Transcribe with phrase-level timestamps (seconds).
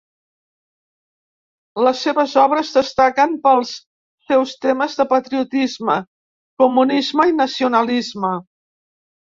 [1.87, 3.75] Les seves obres destaquen pels
[4.31, 6.01] seus temes de patriotisme,
[6.65, 8.37] comunisme i nacionalisme.